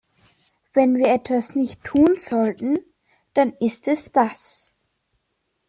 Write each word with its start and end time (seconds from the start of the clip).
Wenn 0.73 0.97
wir 0.97 1.09
etwas 1.13 1.53
nicht 1.53 1.83
tun 1.83 2.17
sollten, 2.17 2.79
dann 3.35 3.53
ist 3.59 3.87
es 3.87 4.11
das. 4.11 4.73